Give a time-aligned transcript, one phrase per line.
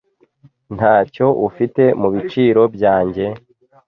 [0.75, 3.25] Ntacyo ufite mubiciro byanjye?